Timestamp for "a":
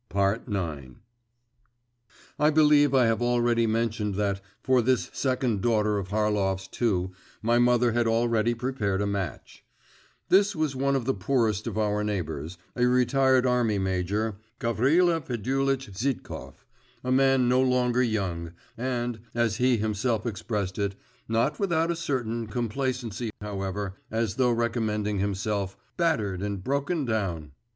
8.99-9.05, 12.75-12.87, 17.03-17.11, 21.91-21.95